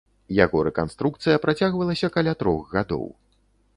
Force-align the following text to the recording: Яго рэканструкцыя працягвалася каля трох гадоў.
Яго 0.43 0.61
рэканструкцыя 0.67 1.41
працягвалася 1.45 2.07
каля 2.17 2.33
трох 2.43 2.61
гадоў. 2.77 3.05